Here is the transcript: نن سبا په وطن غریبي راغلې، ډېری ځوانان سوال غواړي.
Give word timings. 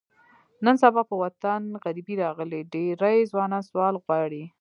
نن 0.65 0.75
سبا 0.83 1.01
په 1.09 1.15
وطن 1.23 1.61
غریبي 1.83 2.15
راغلې، 2.23 2.59
ډېری 2.73 3.17
ځوانان 3.31 3.63
سوال 3.69 3.95
غواړي. 4.03 4.43